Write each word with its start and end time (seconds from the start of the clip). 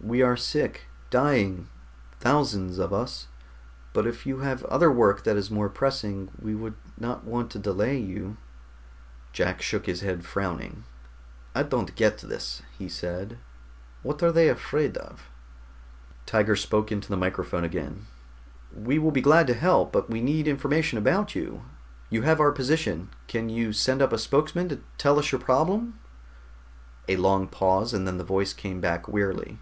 "We 0.00 0.22
are 0.22 0.36
sick, 0.36 0.82
dying, 1.10 1.68
thousands 2.20 2.78
of 2.78 2.92
us. 2.92 3.26
But 3.92 4.06
if 4.06 4.26
you 4.26 4.38
have 4.38 4.62
other 4.66 4.92
work 4.92 5.24
that 5.24 5.36
is 5.36 5.50
more 5.50 5.68
pressing, 5.68 6.30
we 6.40 6.54
would 6.54 6.76
not 6.96 7.24
want 7.24 7.50
to 7.50 7.58
delay 7.58 7.98
you" 7.98 8.36
Jack 9.34 9.60
shook 9.60 9.86
his 9.86 10.02
head, 10.02 10.24
frowning. 10.24 10.84
"I 11.52 11.64
don't 11.64 11.96
get 11.96 12.18
this," 12.18 12.62
he 12.78 12.88
said. 12.88 13.38
"What 14.04 14.22
are 14.22 14.30
they 14.30 14.48
afraid 14.48 14.96
of?" 14.96 15.30
Tiger 16.26 16.54
spoke 16.54 16.92
into 16.92 17.08
the 17.08 17.16
microphone 17.16 17.64
again. 17.64 18.06
"We 18.72 19.00
will 19.00 19.10
be 19.10 19.20
glad 19.20 19.48
to 19.48 19.52
help, 19.54 19.90
but 19.90 20.08
we 20.08 20.20
need 20.20 20.46
information 20.46 20.96
about 20.96 21.34
you. 21.34 21.62
You 22.08 22.22
have 22.22 22.38
our 22.40 22.52
position 22.52 23.10
can 23.26 23.48
you 23.48 23.72
send 23.72 24.00
up 24.00 24.12
a 24.12 24.18
spokesman 24.18 24.68
to 24.68 24.78
tell 24.96 25.18
us 25.18 25.32
your 25.32 25.40
problem?" 25.40 25.98
A 27.08 27.16
long 27.16 27.48
pause, 27.48 27.92
and 27.92 28.06
then 28.06 28.16
the 28.16 28.22
voice 28.24 28.52
came 28.52 28.80
back 28.80 29.08
wearily. 29.08 29.58